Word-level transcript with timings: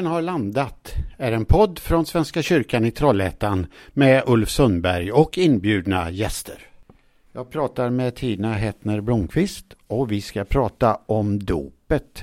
Himlen 0.00 0.12
har 0.12 0.22
landat 0.22 0.94
är 1.18 1.32
en 1.32 1.44
podd 1.44 1.78
från 1.78 2.06
Svenska 2.06 2.42
kyrkan 2.42 2.84
i 2.84 2.90
Trollhättan 2.90 3.66
med 3.92 4.22
Ulf 4.26 4.50
Sundberg 4.50 5.12
och 5.12 5.38
inbjudna 5.38 6.10
gäster. 6.10 6.68
Jag 7.32 7.50
pratar 7.50 7.90
med 7.90 8.14
Tina 8.14 8.52
Hettner 8.54 9.00
Blomqvist 9.00 9.66
och 9.86 10.12
vi 10.12 10.20
ska 10.20 10.44
prata 10.44 10.98
om 11.06 11.38
dopet. 11.44 12.22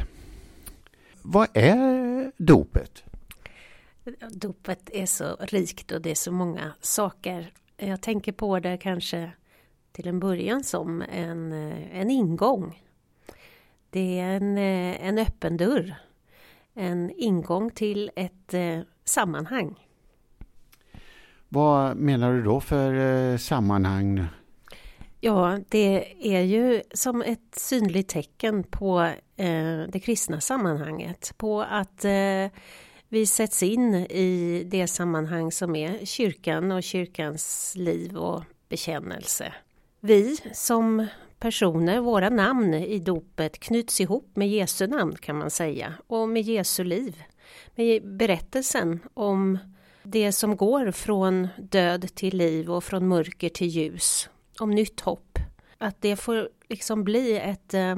Vad 1.21 1.47
är 1.53 2.31
dopet? 2.37 3.03
Dopet 4.31 4.89
är 4.93 5.05
så 5.05 5.37
rikt 5.39 5.91
och 5.91 6.01
det 6.01 6.11
är 6.11 6.15
så 6.15 6.31
många 6.31 6.73
saker. 6.81 7.51
Jag 7.77 8.01
tänker 8.01 8.31
på 8.31 8.59
det 8.59 8.77
kanske 8.77 9.31
till 9.91 10.07
en 10.07 10.19
början 10.19 10.63
som 10.63 11.01
en, 11.01 11.51
en 11.91 12.09
ingång. 12.11 12.83
Det 13.89 14.19
är 14.19 14.35
en, 14.35 14.57
en 14.57 15.17
öppen 15.17 15.57
dörr 15.57 16.06
en 16.77 17.11
ingång 17.17 17.71
till 17.71 18.11
ett 18.15 18.53
eh, 18.53 18.79
sammanhang. 19.05 19.75
Vad 21.49 21.97
menar 21.97 22.33
du 22.33 22.43
då 22.43 22.59
för 22.59 22.93
eh, 22.93 23.37
sammanhang? 23.37 24.25
Ja, 25.19 25.59
det 25.69 26.13
är 26.35 26.41
ju 26.41 26.81
som 26.93 27.21
ett 27.21 27.55
synligt 27.55 28.09
tecken 28.09 28.63
på 28.63 28.99
eh, 29.35 29.81
det 29.89 29.99
kristna 30.03 30.41
sammanhanget, 30.41 31.33
på 31.37 31.61
att 31.61 32.05
eh, 32.05 32.47
vi 33.09 33.25
sätts 33.25 33.63
in 33.63 33.95
i 33.95 34.63
det 34.71 34.87
sammanhang 34.87 35.51
som 35.51 35.75
är 35.75 36.05
kyrkan 36.05 36.71
och 36.71 36.83
kyrkans 36.83 37.73
liv 37.75 38.17
och 38.17 38.43
bekännelse. 38.69 39.53
Vi 39.99 40.37
som 40.53 41.07
personer, 41.39 41.99
våra 41.99 42.29
namn 42.29 42.73
i 42.73 42.99
dopet 42.99 43.59
knyts 43.59 44.01
ihop 44.01 44.31
med 44.33 44.49
Jesu 44.49 44.87
namn 44.87 45.15
kan 45.15 45.37
man 45.37 45.49
säga 45.49 45.93
och 46.07 46.29
med 46.29 46.41
Jesu 46.41 46.83
liv. 46.83 47.23
Med 47.75 48.17
berättelsen 48.17 48.99
om 49.13 49.57
det 50.03 50.31
som 50.31 50.57
går 50.57 50.91
från 50.91 51.47
död 51.57 52.15
till 52.15 52.37
liv 52.37 52.71
och 52.71 52.83
från 52.83 53.07
mörker 53.07 53.49
till 53.49 53.67
ljus. 53.67 54.29
Om 54.59 54.71
nytt 54.71 54.99
hopp. 54.99 55.39
Att 55.77 56.01
det 56.01 56.15
får 56.15 56.49
liksom 56.69 57.03
bli 57.03 57.37
ett 57.37 57.73
eh, 57.73 57.95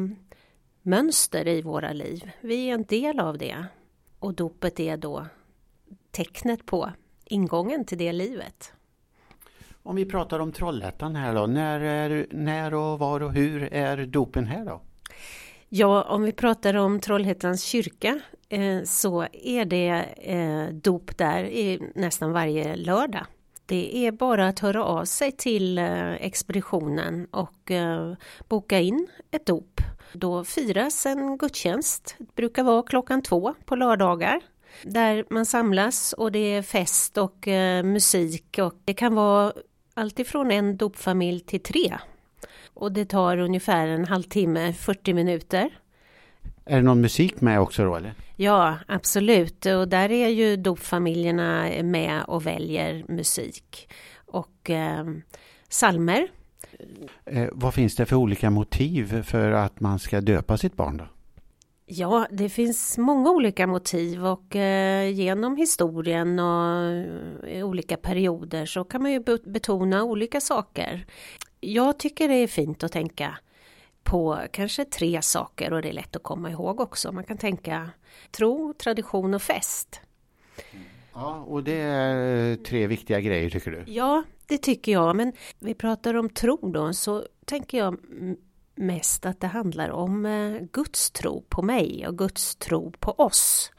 mönster 0.81 1.47
i 1.47 1.61
våra 1.61 1.93
liv. 1.93 2.31
Vi 2.41 2.69
är 2.69 2.73
en 2.73 2.83
del 2.83 3.19
av 3.19 3.37
det. 3.37 3.65
Och 4.19 4.33
dopet 4.33 4.79
är 4.79 4.97
då 4.97 5.25
tecknet 6.11 6.65
på 6.65 6.91
ingången 7.25 7.85
till 7.85 7.97
det 7.97 8.11
livet. 8.11 8.73
Om 9.89 9.95
vi 9.95 10.05
pratar 10.05 10.39
om 10.39 10.51
Trollhättan 10.51 11.15
här 11.15 11.35
då, 11.35 11.45
när, 11.45 11.79
är, 11.79 12.27
när 12.31 12.73
och 12.73 12.99
var 12.99 13.23
och 13.23 13.33
hur 13.33 13.73
är 13.73 14.05
dopen 14.05 14.45
här 14.45 14.65
då? 14.65 14.81
Ja, 15.69 16.03
om 16.03 16.23
vi 16.23 16.31
pratar 16.31 16.73
om 16.73 16.99
Trollhättans 16.99 17.63
kyrka 17.63 18.19
eh, 18.49 18.83
så 18.83 19.25
är 19.33 19.65
det 19.65 20.05
eh, 20.17 20.73
dop 20.73 21.17
där 21.17 21.43
i 21.43 21.91
nästan 21.95 22.31
varje 22.31 22.75
lördag. 22.75 23.25
Det 23.65 23.97
är 23.97 24.11
bara 24.11 24.47
att 24.47 24.59
höra 24.59 24.83
av 24.83 25.05
sig 25.05 25.31
till 25.31 25.77
eh, 25.77 26.13
expeditionen 26.13 27.27
och 27.31 27.71
eh, 27.71 28.13
boka 28.47 28.79
in 28.79 29.07
ett 29.31 29.45
dop. 29.45 29.81
Då 30.13 30.43
firas 30.43 31.05
en 31.05 31.37
gudstjänst, 31.37 32.15
det 32.17 32.35
brukar 32.35 32.63
vara 32.63 32.83
klockan 32.83 33.21
två 33.21 33.53
på 33.65 33.75
lördagar 33.75 34.41
där 34.83 35.25
man 35.29 35.45
samlas 35.45 36.13
och 36.13 36.31
det 36.31 36.39
är 36.39 36.61
fest 36.61 37.17
och 37.17 37.47
eh, 37.47 37.83
musik 37.83 38.59
och 38.61 38.73
det 38.85 38.93
kan 38.93 39.15
vara 39.15 39.53
alltifrån 39.99 40.51
en 40.51 40.77
dopfamilj 40.77 41.39
till 41.39 41.59
tre. 41.59 41.97
Och 42.73 42.91
det 42.91 43.05
tar 43.05 43.37
ungefär 43.37 43.87
en 43.87 44.05
halvtimme, 44.05 44.73
40 44.73 45.13
minuter. 45.13 45.69
Är 46.65 46.75
det 46.75 46.81
någon 46.81 47.01
musik 47.01 47.41
med 47.41 47.59
också 47.59 47.83
då 47.83 47.95
eller? 47.95 48.13
Ja, 48.35 48.77
absolut. 48.87 49.65
Och 49.65 49.87
där 49.87 50.11
är 50.11 50.27
ju 50.27 50.55
dopfamiljerna 50.55 51.69
med 51.83 52.23
och 52.23 52.45
väljer 52.45 53.05
musik. 53.07 53.89
Och 54.25 54.69
eh, 54.69 55.05
salmer. 55.69 56.27
Eh, 57.25 57.47
vad 57.51 57.73
finns 57.73 57.95
det 57.95 58.05
för 58.05 58.15
olika 58.15 58.49
motiv 58.49 59.23
för 59.23 59.51
att 59.51 59.79
man 59.79 59.99
ska 59.99 60.21
döpa 60.21 60.57
sitt 60.57 60.75
barn 60.75 60.97
då? 60.97 61.05
Ja, 61.91 62.27
det 62.31 62.49
finns 62.49 62.97
många 62.97 63.31
olika 63.31 63.67
motiv 63.67 64.25
och 64.25 64.55
eh, 64.55 65.09
genom 65.09 65.57
historien 65.57 66.39
och 66.39 67.47
eh, 67.47 67.67
olika 67.67 67.97
perioder 67.97 68.65
så 68.65 68.83
kan 68.83 69.01
man 69.01 69.11
ju 69.11 69.19
betona 69.45 70.03
olika 70.03 70.41
saker. 70.41 71.05
Jag 71.59 71.99
tycker 71.99 72.27
det 72.27 72.33
är 72.33 72.47
fint 72.47 72.83
att 72.83 72.91
tänka 72.91 73.37
på 74.03 74.39
kanske 74.51 74.85
tre 74.85 75.21
saker 75.21 75.73
och 75.73 75.81
det 75.81 75.89
är 75.89 75.93
lätt 75.93 76.15
att 76.15 76.23
komma 76.23 76.51
ihåg 76.51 76.79
också. 76.79 77.11
Man 77.11 77.23
kan 77.23 77.37
tänka 77.37 77.89
tro, 78.31 78.73
tradition 78.73 79.33
och 79.33 79.41
fest. 79.41 80.01
Ja, 81.13 81.45
och 81.47 81.63
det 81.63 81.81
är 81.81 82.55
tre 82.55 82.87
viktiga 82.87 83.19
grejer 83.19 83.49
tycker 83.49 83.71
du? 83.71 83.83
Ja, 83.87 84.23
det 84.47 84.57
tycker 84.57 84.91
jag. 84.91 85.15
Men 85.15 85.33
vi 85.59 85.73
pratar 85.73 86.13
om 86.13 86.29
tro 86.29 86.71
då, 86.71 86.93
så 86.93 87.25
tänker 87.45 87.77
jag 87.77 87.97
mest 88.79 89.25
att 89.25 89.39
det 89.39 89.47
handlar 89.47 89.89
om 89.89 90.25
eh, 90.25 90.61
Guds 90.71 91.11
tro 91.11 91.41
på 91.49 91.61
mig 91.61 92.07
och 92.07 92.17
Guds 92.17 92.55
tro 92.55 92.91
på 92.99 93.11
oss. 93.11 93.71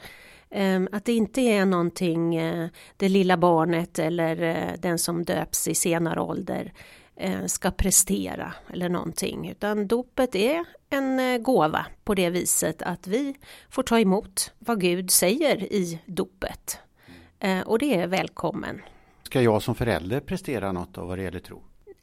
Ehm, 0.50 0.88
att 0.92 1.04
det 1.04 1.12
inte 1.12 1.40
är 1.40 1.66
någonting 1.66 2.34
eh, 2.34 2.68
det 2.96 3.08
lilla 3.08 3.36
barnet 3.36 3.98
eller 3.98 4.42
eh, 4.42 4.74
den 4.78 4.98
som 4.98 5.24
döps 5.24 5.68
i 5.68 5.74
senare 5.74 6.20
ålder 6.20 6.72
ska 7.46 7.70
prestera 7.70 8.54
eller 8.72 8.88
någonting 8.88 9.50
utan 9.50 9.86
dopet 9.86 10.34
är 10.34 10.64
en 10.90 11.42
gåva 11.42 11.86
på 12.04 12.14
det 12.14 12.30
viset 12.30 12.82
att 12.82 13.06
vi 13.06 13.34
får 13.70 13.82
ta 13.82 14.00
emot 14.00 14.52
vad 14.58 14.80
Gud 14.80 15.10
säger 15.10 15.72
i 15.72 16.00
dopet 16.06 16.78
och 17.64 17.78
det 17.78 17.94
är 17.94 18.06
välkommen. 18.06 18.80
Ska 19.22 19.42
jag 19.42 19.62
som 19.62 19.74
förälder 19.74 20.20
prestera 20.20 20.72
något 20.72 20.98
av 20.98 21.08
vad 21.08 21.18
det 21.18 21.22
gäller 21.22 21.40
tro? 21.40 21.62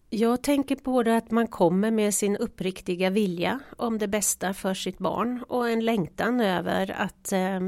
Jag 0.09 0.41
tänker 0.41 0.75
på 0.75 1.03
det 1.03 1.17
att 1.17 1.31
man 1.31 1.47
kommer 1.47 1.91
med 1.91 2.13
sin 2.13 2.37
uppriktiga 2.37 3.09
vilja 3.09 3.59
om 3.77 3.97
det 3.97 4.07
bästa 4.07 4.53
för 4.53 4.73
sitt 4.73 4.97
barn 4.97 5.43
och 5.47 5.69
en 5.69 5.85
längtan 5.85 6.41
över 6.41 6.95
att, 6.97 7.31
eh, 7.31 7.59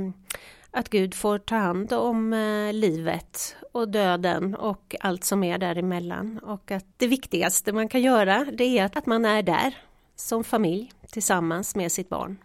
att 0.72 0.89
Gud 0.89 1.13
får 1.13 1.38
ta 1.38 1.55
hand 1.55 1.94
om 1.94 2.33
eh, 2.33 2.73
livet 2.73 3.55
och 3.72 3.89
döden 3.89 4.55
och 4.55 4.95
allt 4.99 5.23
som 5.23 5.44
är 5.44 5.57
däremellan. 5.57 6.39
Och 6.44 6.72
att 6.72 6.85
det 6.97 7.07
viktigaste 7.07 7.73
man 7.73 7.88
kan 7.88 8.01
göra 8.01 8.45
det 8.53 8.79
är 8.79 8.85
att 8.85 9.05
man 9.05 9.25
är 9.25 9.44
där 9.44 9.78
som 10.16 10.44
familj 10.44 10.91
tillsammans 11.11 11.75
med 11.75 11.91
sitt 11.91 12.09
barn. 12.09 12.38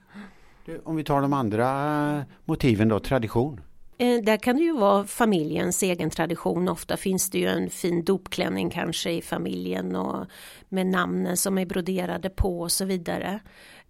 Om 0.85 0.97
vi 0.97 1.05
tar 1.05 1.23
de 1.23 1.33
andra 1.33 2.25
motiven 2.45 2.89
då, 2.89 3.01
tradition? 3.01 3.61
Eh, 3.99 4.23
där 4.23 4.37
kan 4.37 4.57
det 4.57 4.63
ju 4.63 4.73
vara 4.73 5.05
familjens 5.05 5.83
egen 5.83 6.11
tradition. 6.11 6.69
Ofta 6.69 6.97
finns 6.97 7.31
det 7.31 7.39
ju 7.39 7.47
en 7.47 7.71
fin 7.71 8.05
dopklänning 8.05 8.71
kanske 8.71 9.11
i 9.11 9.23
familjen 9.23 9.97
och 9.97 10.27
med 10.69 10.87
namnen 10.87 11.37
som 11.37 11.59
är 11.59 11.67
broderade 11.67 12.31
på 12.31 12.61
och 12.61 12.73
så 12.73 12.85
vidare. 12.85 13.41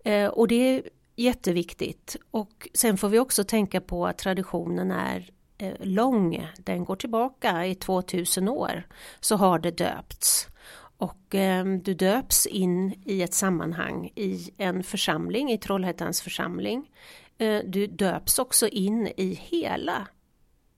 Eh, 0.05 0.27
och 0.27 0.49
det 0.49 0.55
är 0.55 0.83
jätteviktigt. 1.17 2.17
Och 2.31 2.69
sen 2.75 2.97
får 2.97 3.09
vi 3.09 3.19
också 3.19 3.45
tänka 3.45 3.81
på 3.81 4.07
att 4.07 4.19
traditionen 4.19 4.91
är 4.91 5.31
eh, 5.59 5.73
lång. 5.81 6.49
Den 6.59 6.85
går 6.85 6.97
tillbaka 6.97 7.67
i 7.67 7.75
2000 7.75 8.49
år 8.49 8.87
så 9.21 9.37
har 9.37 9.59
det 9.59 9.71
döpts. 9.71 10.49
Och 10.97 11.35
ehm, 11.35 11.83
du 11.83 11.95
döps 11.95 12.47
in 12.47 13.03
i 13.05 13.23
ett 13.23 13.35
sammanhang 13.35 14.11
i 14.15 14.51
en 14.59 14.83
församling, 14.83 15.51
i 15.51 15.59
Trollhättans 15.59 16.23
församling. 16.23 16.91
Eh, 17.39 17.61
du 17.65 17.87
döps 17.87 18.39
också 18.39 18.69
in 18.69 19.07
i 19.17 19.35
hela 19.43 20.09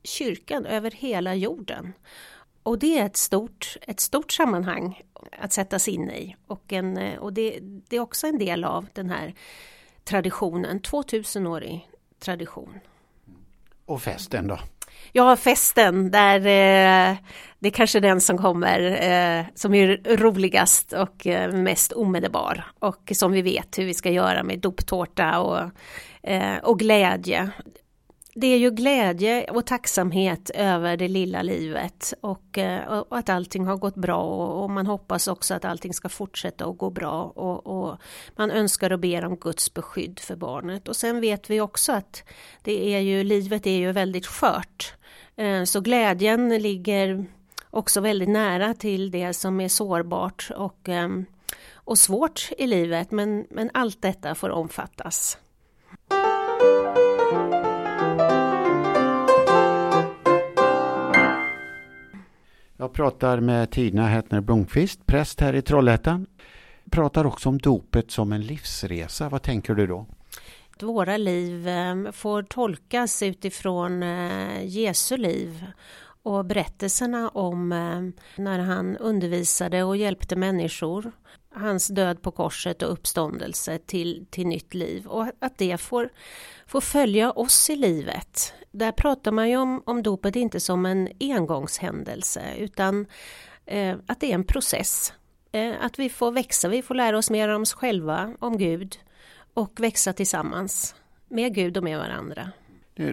kyrkan, 0.03 0.65
över 0.65 0.91
hela 0.91 1.35
jorden. 1.35 1.93
Och 2.63 2.79
det 2.79 2.99
är 2.99 3.05
ett 3.05 3.17
stort, 3.17 3.77
ett 3.81 3.99
stort 3.99 4.31
sammanhang 4.31 5.01
att 5.39 5.53
sättas 5.53 5.87
in 5.87 6.11
i 6.11 6.35
och, 6.47 6.73
en, 6.73 6.97
eh, 6.97 7.19
och 7.19 7.33
det, 7.33 7.59
det 7.61 7.95
är 7.95 7.99
också 7.99 8.27
en 8.27 8.37
del 8.37 8.63
av 8.63 8.87
den 8.93 9.09
här 9.09 9.33
traditionen, 10.03 10.81
2000-årig 10.81 11.89
tradition. 12.19 12.79
Och 13.85 14.01
festen 14.01 14.47
då? 14.47 14.59
Ja, 15.11 15.35
festen, 15.35 16.11
där 16.11 16.39
eh, 16.39 17.17
det 17.59 17.67
är 17.67 17.71
kanske 17.71 17.99
den 17.99 18.21
som 18.21 18.37
kommer 18.37 18.79
eh, 18.79 19.45
som 19.55 19.73
är 19.73 20.17
roligast 20.17 20.93
och 20.93 21.27
eh, 21.27 21.51
mest 21.51 21.91
omedelbar 21.91 22.65
och 22.79 23.11
som 23.15 23.31
vi 23.31 23.41
vet 23.41 23.77
hur 23.77 23.85
vi 23.85 23.93
ska 23.93 24.09
göra 24.09 24.43
med 24.43 24.59
doptårta 24.59 25.39
och, 25.39 25.59
eh, 26.23 26.57
och 26.63 26.79
glädje. 26.79 27.49
Det 28.39 28.47
är 28.47 28.57
ju 28.57 28.71
glädje 28.71 29.51
och 29.51 29.65
tacksamhet 29.65 30.49
över 30.49 30.97
det 30.97 31.07
lilla 31.07 31.41
livet 31.41 32.13
eh, 32.57 32.87
och, 32.87 33.07
och 33.09 33.17
att 33.17 33.29
allting 33.29 33.65
har 33.65 33.77
gått 33.77 33.95
bra 33.95 34.23
och, 34.23 34.63
och, 34.63 34.69
man 34.69 34.87
hoppas 34.87 35.27
också 35.27 35.53
att 35.53 35.65
allting 35.65 35.93
ska 35.93 36.09
fortsätta 36.09 36.65
att 36.65 36.77
gå 36.77 36.89
bra 36.89 37.23
och, 37.23 37.67
och, 37.67 37.97
man 38.35 38.51
önskar 38.51 38.91
och 38.91 38.99
ber 38.99 39.25
om 39.25 39.35
Guds 39.35 39.73
beskydd 39.73 40.19
för 40.19 40.35
barnet. 40.35 40.87
Och 40.87 40.95
sen 40.95 41.21
vet 41.21 41.49
vi 41.49 41.61
också 41.61 41.91
att 41.91 42.23
det 42.63 42.95
är 42.95 42.99
ju, 42.99 43.23
livet 43.23 43.67
är 43.67 43.77
ju 43.77 43.91
väldigt 43.91 44.27
skört. 44.27 44.93
Eh, 45.35 45.63
så 45.63 45.81
glädjen 45.81 46.49
ligger 46.49 47.25
också 47.69 48.01
väldigt 48.01 48.29
nära 48.29 48.73
till 48.73 49.11
det 49.11 49.33
som 49.33 49.61
är 49.61 49.69
sårbart 49.69 50.51
och, 50.55 50.89
eh, 50.89 51.09
och 51.73 51.99
svårt 51.99 52.49
i 52.57 52.67
livet 52.67 53.11
men, 53.11 53.47
men 53.49 53.69
allt 53.73 54.01
detta 54.01 54.35
får 54.35 54.49
omfattas. 54.49 55.37
Jag 62.79 62.93
pratar 62.93 63.39
med 63.39 63.71
Tina 63.71 64.07
Hettner 64.07 64.41
Blomqvist, 64.41 65.05
präst 65.05 65.41
här 65.41 65.55
i 65.55 65.61
Trollhättan. 65.61 66.25
Pratar 66.91 67.25
också 67.25 67.49
om 67.49 67.57
dopet 67.57 68.11
som 68.11 68.33
en 68.33 68.41
livsresa. 68.41 69.29
Vad 69.29 69.41
tänker 69.41 69.73
du 69.73 69.87
då? 69.87 70.05
Våra 70.81 71.17
liv 71.17 71.67
eh, 71.67 72.11
får 72.11 72.43
tolkas 72.43 73.23
utifrån 73.23 74.03
eh, 74.03 74.65
Jesu 74.65 75.17
liv 75.17 75.65
och 76.23 76.45
berättelserna 76.45 77.29
om 77.29 77.71
eh, 77.71 78.01
när 78.43 78.59
han 78.59 78.97
undervisade 78.97 79.83
och 79.83 79.97
hjälpte 79.97 80.35
människor. 80.35 81.11
Hans 81.59 81.87
död 81.87 82.21
på 82.21 82.31
korset 82.31 82.81
och 82.81 82.91
uppståndelse 82.91 83.79
till, 83.85 84.25
till 84.29 84.47
nytt 84.47 84.73
liv 84.73 85.05
och 85.07 85.25
att 85.39 85.57
det 85.57 85.77
får, 85.77 86.09
får 86.67 86.81
följa 86.81 87.31
oss 87.31 87.69
i 87.69 87.75
livet. 87.75 88.53
Där 88.71 88.91
pratar 88.91 89.31
man 89.31 89.49
ju 89.49 89.57
om, 89.57 89.83
om 89.85 90.03
dopet 90.03 90.35
inte 90.35 90.59
som 90.59 90.85
en 90.85 91.09
engångshändelse 91.19 92.41
utan 92.57 93.05
eh, 93.65 93.95
att 94.07 94.19
det 94.19 94.31
är 94.31 94.35
en 94.35 94.43
process. 94.43 95.13
Eh, 95.51 95.73
att 95.81 95.99
vi 95.99 96.09
får 96.09 96.31
växa, 96.31 96.67
vi 96.67 96.81
får 96.81 96.95
lära 96.95 97.17
oss 97.17 97.29
mer 97.29 97.49
om 97.49 97.61
oss 97.61 97.73
själva, 97.73 98.33
om 98.39 98.57
Gud 98.57 98.97
och 99.53 99.79
växa 99.79 100.13
tillsammans 100.13 100.95
med 101.29 101.55
Gud 101.55 101.77
och 101.77 101.83
med 101.83 101.97
varandra. 101.97 102.51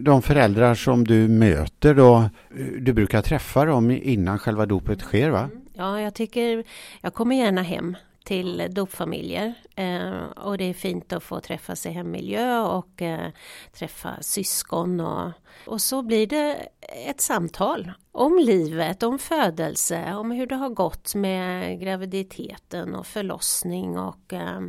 De 0.00 0.22
föräldrar 0.22 0.74
som 0.74 1.04
du 1.04 1.28
möter 1.28 1.94
då, 1.94 2.30
du 2.78 2.92
brukar 2.92 3.22
träffa 3.22 3.64
dem 3.64 3.90
innan 3.90 4.38
själva 4.38 4.66
dopet 4.66 5.00
sker 5.00 5.30
va? 5.30 5.38
Mm. 5.38 5.60
Ja, 5.72 6.00
jag 6.00 6.14
tycker, 6.14 6.64
jag 7.00 7.14
kommer 7.14 7.36
gärna 7.36 7.62
hem 7.62 7.96
till 8.24 8.66
dopfamiljer 8.70 9.54
eh, 9.76 10.24
och 10.24 10.58
det 10.58 10.64
är 10.64 10.74
fint 10.74 11.12
att 11.12 11.22
få 11.22 11.40
träffas 11.40 11.86
i 11.86 11.90
hemmiljö 11.90 12.60
och 12.60 13.02
eh, 13.02 13.30
träffa 13.72 14.16
syskon 14.20 15.00
och, 15.00 15.30
och 15.66 15.80
så 15.80 16.02
blir 16.02 16.26
det 16.26 16.68
ett 17.06 17.20
samtal 17.20 17.92
om 18.12 18.38
livet, 18.38 19.02
om 19.02 19.18
födelse, 19.18 20.14
om 20.14 20.30
hur 20.30 20.46
det 20.46 20.54
har 20.54 20.68
gått 20.68 21.14
med 21.14 21.80
graviditeten 21.80 22.94
och 22.94 23.06
förlossning 23.06 23.98
och 23.98 24.32
eh, 24.32 24.60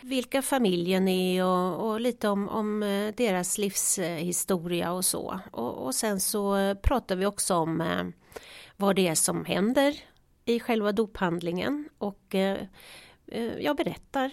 vilka 0.00 0.42
familjen 0.42 1.08
är 1.08 1.44
och, 1.44 1.90
och 1.90 2.00
lite 2.00 2.28
om, 2.28 2.48
om, 2.48 2.82
eh, 2.82 3.14
deras 3.16 3.58
livshistoria 3.58 4.92
och 4.92 5.04
så. 5.04 5.40
Och, 5.50 5.86
och, 5.86 5.94
sen 5.94 6.20
så 6.20 6.74
pratar 6.82 7.16
vi 7.16 7.26
också 7.26 7.54
om 7.54 7.80
eh, 7.80 8.04
vad 8.76 8.96
det 8.96 9.08
är 9.08 9.14
som 9.14 9.44
händer 9.44 10.11
i 10.44 10.60
själva 10.60 10.92
dophandlingen 10.92 11.88
och 11.98 12.34
eh, 12.34 12.58
eh, 13.26 13.58
jag 13.60 13.76
berättar 13.76 14.30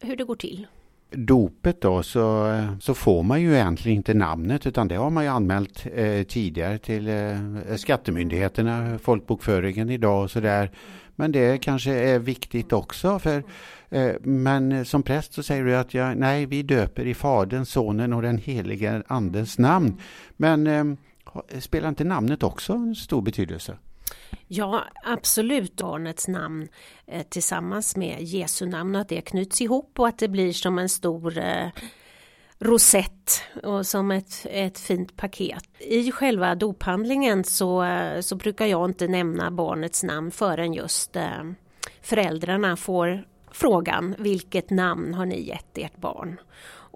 hur 0.00 0.16
det 0.16 0.24
går 0.24 0.36
till. 0.36 0.66
Dopet 1.10 1.80
då 1.80 2.02
så, 2.02 2.50
eh, 2.50 2.78
så 2.78 2.94
får 2.94 3.22
man 3.22 3.42
ju 3.42 3.54
egentligen 3.54 3.96
inte 3.96 4.14
namnet 4.14 4.66
utan 4.66 4.88
det 4.88 4.94
har 4.94 5.10
man 5.10 5.24
ju 5.24 5.30
anmält 5.30 5.86
eh, 5.94 6.22
tidigare 6.22 6.78
till 6.78 7.08
eh, 7.08 7.76
skattemyndigheterna, 7.76 8.98
folkbokföringen 8.98 9.90
idag 9.90 10.22
och 10.22 10.30
sådär. 10.30 10.70
Men 11.16 11.32
det 11.32 11.58
kanske 11.58 11.90
är 11.90 12.18
viktigt 12.18 12.72
också 12.72 13.18
för 13.18 13.44
eh, 13.88 14.12
men 14.20 14.84
som 14.84 15.02
präst 15.02 15.32
så 15.32 15.42
säger 15.42 15.64
du 15.64 15.76
att 15.76 15.94
jag, 15.94 16.16
nej 16.16 16.46
vi 16.46 16.62
döper 16.62 17.06
i 17.06 17.14
Faderns, 17.14 17.70
Sonen 17.70 18.12
och 18.12 18.22
den 18.22 18.38
helige 18.38 19.02
Andens 19.06 19.58
namn. 19.58 20.00
Men 20.36 20.66
eh, 20.66 20.84
spelar 21.58 21.88
inte 21.88 22.04
namnet 22.04 22.42
också 22.42 22.72
en 22.72 22.94
stor 22.94 23.22
betydelse? 23.22 23.76
Ja, 24.46 24.84
absolut 25.04 25.76
barnets 25.76 26.28
namn 26.28 26.68
eh, 27.06 27.22
tillsammans 27.22 27.96
med 27.96 28.22
Jesu 28.22 28.66
namn 28.66 28.94
och 28.94 29.00
att 29.00 29.08
det 29.08 29.20
knyts 29.20 29.60
ihop 29.60 29.98
och 29.98 30.08
att 30.08 30.18
det 30.18 30.28
blir 30.28 30.52
som 30.52 30.78
en 30.78 30.88
stor 30.88 31.38
eh, 31.38 31.68
rosett 32.58 33.42
och 33.62 33.86
som 33.86 34.10
ett, 34.10 34.46
ett 34.50 34.78
fint 34.78 35.16
paket. 35.16 35.64
I 35.78 36.12
själva 36.12 36.54
dophandlingen 36.54 37.44
så, 37.44 37.82
eh, 37.82 38.20
så 38.20 38.36
brukar 38.36 38.66
jag 38.66 38.90
inte 38.90 39.08
nämna 39.08 39.50
barnets 39.50 40.02
namn 40.02 40.30
förrän 40.30 40.72
just 40.72 41.16
eh, 41.16 41.42
föräldrarna 42.02 42.76
får 42.76 43.24
frågan 43.56 44.14
vilket 44.18 44.70
namn 44.70 45.14
har 45.14 45.26
ni 45.26 45.40
gett 45.48 45.78
ert 45.78 45.96
barn? 45.96 46.40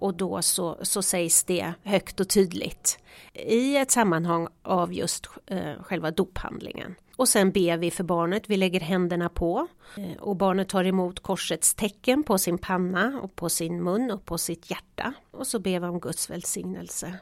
och 0.01 0.13
då 0.13 0.41
så, 0.41 0.77
så 0.81 1.01
sägs 1.01 1.43
det 1.43 1.73
högt 1.83 2.19
och 2.19 2.29
tydligt 2.29 2.99
i 3.33 3.77
ett 3.77 3.91
sammanhang 3.91 4.47
av 4.63 4.93
just 4.93 5.27
eh, 5.47 5.83
själva 5.83 6.11
dophandlingen. 6.11 6.95
Och 7.15 7.27
sen 7.27 7.51
ber 7.51 7.77
vi 7.77 7.91
för 7.91 8.03
barnet, 8.03 8.43
vi 8.49 8.57
lägger 8.57 8.79
händerna 8.79 9.29
på 9.29 9.67
eh, 9.97 10.17
och 10.19 10.35
barnet 10.35 10.69
tar 10.69 10.83
emot 10.83 11.19
korsets 11.19 11.73
tecken 11.73 12.23
på 12.23 12.37
sin 12.37 12.57
panna 12.57 13.19
och 13.23 13.35
på 13.35 13.49
sin 13.49 13.83
mun 13.83 14.11
och 14.11 14.25
på 14.25 14.37
sitt 14.37 14.71
hjärta. 14.71 15.13
Och 15.31 15.47
så 15.47 15.59
ber 15.59 15.79
vi 15.79 15.85
om 15.85 15.99
Guds 15.99 16.29
välsignelse 16.29 17.13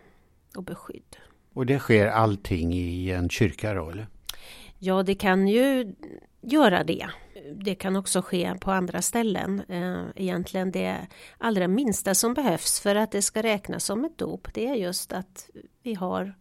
och 0.55 0.63
beskydd. 0.63 1.17
Och 1.53 1.65
det 1.65 1.79
sker 1.79 2.07
allting 2.07 2.73
i 2.73 3.11
en 3.11 3.29
kyrka 3.29 3.73
då 3.73 3.89
eller? 3.89 4.07
Ja 4.77 5.03
det 5.03 5.15
kan 5.15 5.47
ju 5.47 5.95
göra 6.41 6.83
det. 6.83 7.09
Det 7.55 7.75
kan 7.75 7.95
också 7.95 8.21
ske 8.21 8.55
på 8.61 8.71
andra 8.71 9.01
ställen. 9.01 9.61
Eh, 9.67 10.03
egentligen 10.15 10.71
det 10.71 11.07
allra 11.37 11.67
minsta 11.67 12.15
som 12.15 12.33
behövs 12.33 12.79
för 12.79 12.95
att 12.95 13.11
det 13.11 13.21
ska 13.21 13.43
räknas 13.43 13.85
som 13.85 14.05
ett 14.05 14.17
dop 14.17 14.53
det 14.53 14.67
är 14.67 14.75
just 14.75 15.13
att 15.13 15.49
vi 15.83 15.93
har 15.93 16.33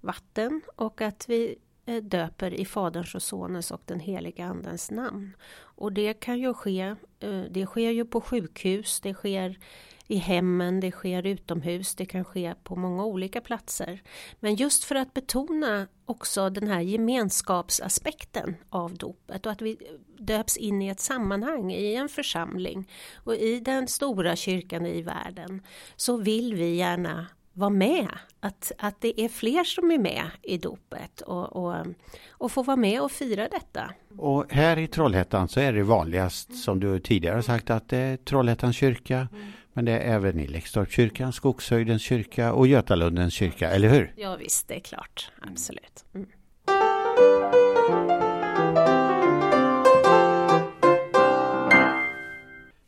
vatten 0.00 0.62
och 0.76 1.00
att 1.00 1.28
vi 1.28 1.56
eh, 1.86 2.02
döper 2.02 2.54
i 2.54 2.64
Faderns 2.64 3.14
och 3.14 3.22
Sonens 3.22 3.70
och 3.70 3.82
den 3.84 4.00
heliga 4.00 4.46
Andens 4.46 4.90
namn. 4.90 5.36
Och 5.58 5.92
det 5.92 6.14
kan 6.14 6.38
ju 6.38 6.54
ske, 6.54 6.94
eh, 7.20 7.40
det 7.50 7.66
sker 7.66 7.90
ju 7.90 8.04
på 8.04 8.20
sjukhus, 8.20 9.00
det 9.00 9.14
sker 9.14 9.58
i 10.06 10.16
hemmen, 10.16 10.80
det 10.80 10.90
sker 10.90 11.26
utomhus, 11.26 11.94
det 11.94 12.06
kan 12.06 12.24
ske 12.24 12.54
på 12.62 12.76
många 12.76 13.04
olika 13.04 13.40
platser. 13.40 14.02
Men 14.40 14.54
just 14.54 14.84
för 14.84 14.94
att 14.94 15.14
betona 15.14 15.86
också 16.04 16.50
den 16.50 16.68
här 16.68 16.80
gemenskapsaspekten 16.80 18.56
av 18.70 18.94
dopet 18.94 19.46
och 19.46 19.52
att 19.52 19.62
vi 19.62 19.76
döps 20.18 20.56
in 20.56 20.82
i 20.82 20.88
ett 20.88 21.00
sammanhang, 21.00 21.72
i 21.72 21.94
en 21.94 22.08
församling 22.08 22.90
och 23.14 23.34
i 23.34 23.60
den 23.60 23.88
stora 23.88 24.36
kyrkan 24.36 24.86
i 24.86 25.02
världen 25.02 25.62
så 25.96 26.16
vill 26.16 26.54
vi 26.54 26.74
gärna 26.74 27.26
vara 27.52 27.70
med, 27.70 28.08
att, 28.40 28.72
att 28.78 29.00
det 29.00 29.20
är 29.20 29.28
fler 29.28 29.64
som 29.64 29.90
är 29.90 29.98
med 29.98 30.30
i 30.42 30.58
dopet 30.58 31.20
och, 31.20 31.56
och, 31.56 31.86
och 32.28 32.52
få 32.52 32.62
vara 32.62 32.76
med 32.76 33.02
och 33.02 33.12
fira 33.12 33.48
detta. 33.48 33.90
Och 34.18 34.52
här 34.52 34.78
i 34.78 34.88
Trollhättan 34.88 35.48
så 35.48 35.60
är 35.60 35.72
det 35.72 35.82
vanligast 35.82 36.64
som 36.64 36.80
du 36.80 37.00
tidigare 37.00 37.42
sagt 37.42 37.70
att 37.70 37.88
det 37.88 37.98
är 37.98 38.16
Trollhättans 38.16 38.76
kyrka 38.76 39.28
mm. 39.32 39.52
Men 39.76 39.84
det 39.84 39.92
är 39.92 40.14
även 40.14 40.40
i 40.40 40.46
Läxtorpskyrkan, 40.46 41.32
Skogshöjdens 41.32 42.02
kyrka 42.02 42.52
och 42.52 42.66
Götalundens 42.66 43.34
kyrka, 43.34 43.70
eller 43.70 43.88
hur? 43.88 44.12
Ja 44.16 44.36
visst, 44.36 44.68
det 44.68 44.74
är 44.74 44.80
klart. 44.80 45.32
Absolut. 45.40 46.04
Mm. 46.14 46.26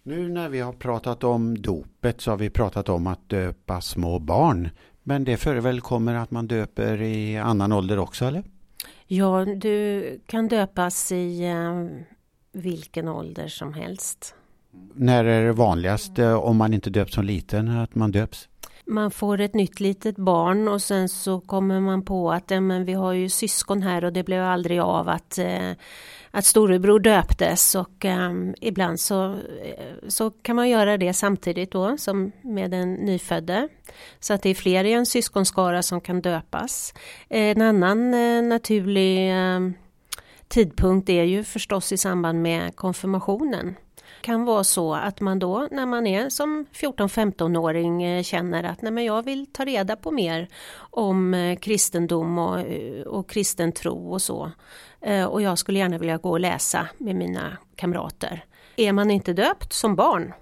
Nu 0.02 0.28
när 0.28 0.48
vi 0.48 0.60
har 0.60 0.72
pratat 0.72 1.24
om 1.24 1.62
dopet 1.62 2.20
så 2.20 2.30
har 2.30 2.38
vi 2.38 2.50
pratat 2.50 2.88
om 2.88 3.06
att 3.06 3.28
döpa 3.28 3.80
små 3.80 4.18
barn. 4.18 4.70
Men 5.02 5.24
det 5.24 5.36
förekommer 5.36 6.14
att 6.14 6.30
man 6.30 6.46
döper 6.46 7.02
i 7.02 7.36
annan 7.36 7.72
ålder 7.72 7.98
också, 7.98 8.24
eller? 8.24 8.44
Ja, 9.06 9.44
du 9.44 10.20
kan 10.26 10.48
döpas 10.48 11.12
i 11.12 11.44
eh, 11.44 11.86
vilken 12.52 13.08
ålder 13.08 13.48
som 13.48 13.74
helst. 13.74 14.34
När 14.94 15.24
är 15.24 15.44
det 15.44 15.52
vanligast 15.52 16.18
eh, 16.18 16.34
om 16.34 16.56
man 16.56 16.74
inte 16.74 16.90
döps 16.90 17.14
som 17.14 17.24
liten 17.24 17.78
att 17.78 17.94
man 17.94 18.12
döps? 18.12 18.48
Man 18.90 19.10
får 19.10 19.40
ett 19.40 19.54
nytt 19.54 19.80
litet 19.80 20.16
barn 20.16 20.68
och 20.68 20.82
sen 20.82 21.08
så 21.08 21.40
kommer 21.40 21.80
man 21.80 22.04
på 22.04 22.32
att 22.32 22.50
ja, 22.50 22.60
men 22.60 22.84
vi 22.84 22.92
har 22.92 23.12
ju 23.12 23.28
syskon 23.28 23.82
här 23.82 24.04
och 24.04 24.12
det 24.12 24.24
blev 24.24 24.42
aldrig 24.42 24.80
av 24.80 25.08
att, 25.08 25.38
eh, 25.38 25.70
att 26.30 26.44
storebror 26.44 27.00
döptes 27.00 27.74
och 27.74 28.04
eh, 28.04 28.32
ibland 28.60 29.00
så, 29.00 29.32
eh, 29.64 30.08
så 30.08 30.30
kan 30.30 30.56
man 30.56 30.68
göra 30.68 30.96
det 30.96 31.12
samtidigt 31.12 31.70
då 31.70 31.96
som 31.98 32.32
med 32.42 32.70
den 32.70 32.94
nyfödde. 32.94 33.68
Så 34.20 34.34
att 34.34 34.42
det 34.42 34.50
är 34.50 34.54
fler 34.54 34.84
i 34.84 34.92
en 34.92 35.06
syskonskara 35.06 35.82
som 35.82 36.00
kan 36.00 36.20
döpas. 36.20 36.94
En 37.28 37.62
annan 37.62 38.10
naturlig 38.48 39.32
tidpunkt 40.48 41.08
är 41.08 41.24
ju 41.24 41.44
förstås 41.44 41.92
i 41.92 41.96
samband 41.96 42.42
med 42.42 42.76
konfirmationen 42.76 43.76
kan 44.20 44.44
vara 44.44 44.64
så 44.64 44.94
att 44.94 45.20
man 45.20 45.38
då 45.38 45.68
när 45.70 45.86
man 45.86 46.06
är 46.06 46.28
som 46.28 46.66
14-15-åring 46.72 48.02
eh, 48.02 48.22
känner 48.22 48.64
att 48.64 48.82
nej 48.82 48.92
men 48.92 49.04
jag 49.04 49.22
vill 49.22 49.46
ta 49.52 49.64
reda 49.64 49.96
på 49.96 50.10
mer 50.10 50.48
om 50.78 51.34
eh, 51.34 51.58
kristendom 51.58 52.38
och, 52.38 52.60
eh, 52.60 53.02
och 53.02 53.30
kristen 53.30 53.72
tro 53.72 54.12
och 54.12 54.22
så. 54.22 54.50
Och 55.28 55.42
jag 55.42 55.58
skulle 55.58 55.78
gärna 55.78 55.98
vilja 55.98 56.16
gå 56.16 56.30
och 56.30 56.40
läsa 56.40 56.88
med 56.98 57.16
mina 57.16 57.56
kamrater. 57.76 58.44
Är 58.76 58.92
man 58.92 59.10
inte 59.10 59.32
döpt 59.32 59.72
som 59.72 59.96
barn 59.96 60.32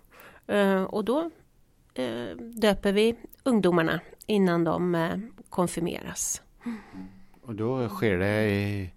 och 0.89 1.05
då 1.05 1.31
döper 2.37 2.93
vi 2.93 3.17
ungdomarna 3.43 4.01
innan 4.27 4.65
de 4.65 5.31
konfirmeras. 5.51 6.43
Och 7.43 7.55
då 7.55 7.89
sker 7.89 8.19
det 8.19 8.51
i 8.51 8.91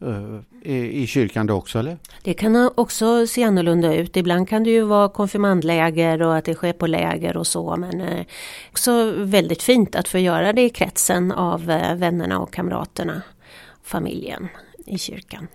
Eh, 0.00 0.74
i 0.74 1.06
kyrkan 1.06 1.46
då 1.46 1.54
också 1.54 1.78
eller? 1.78 1.98
Det 2.22 2.34
kan 2.34 2.70
också 2.74 3.26
se 3.26 3.42
annorlunda 3.44 3.94
ut. 3.94 4.16
Ibland 4.16 4.48
kan 4.48 4.64
det 4.64 4.70
ju 4.70 4.82
vara 4.82 5.08
konfirmandläger 5.08 6.22
och 6.22 6.36
att 6.36 6.44
det 6.44 6.54
sker 6.54 6.72
på 6.72 6.86
läger 6.86 7.36
och 7.36 7.46
så 7.46 7.76
men 7.76 8.00
eh, 8.00 8.26
också 8.70 9.14
väldigt 9.16 9.62
fint 9.62 9.96
att 9.96 10.08
få 10.08 10.18
göra 10.18 10.52
det 10.52 10.62
i 10.62 10.70
kretsen 10.70 11.32
av 11.32 11.70
eh, 11.70 11.94
vännerna 11.94 12.38
och 12.38 12.52
kamraterna, 12.52 13.22
familjen 13.82 14.48
i 14.86 14.98
kyrkan. 14.98 15.48